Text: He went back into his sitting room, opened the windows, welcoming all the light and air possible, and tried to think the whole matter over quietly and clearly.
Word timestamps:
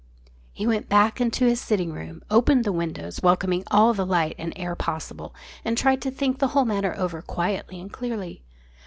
He 0.51 0.65
went 0.65 0.89
back 0.89 1.21
into 1.21 1.45
his 1.45 1.61
sitting 1.61 1.93
room, 1.93 2.23
opened 2.27 2.63
the 2.63 2.71
windows, 2.71 3.19
welcoming 3.21 3.63
all 3.69 3.93
the 3.93 4.03
light 4.03 4.33
and 4.39 4.51
air 4.55 4.75
possible, 4.75 5.35
and 5.63 5.77
tried 5.77 6.01
to 6.01 6.09
think 6.09 6.39
the 6.39 6.47
whole 6.57 6.65
matter 6.65 6.97
over 6.97 7.21
quietly 7.21 7.79
and 7.79 7.93
clearly. 7.93 8.41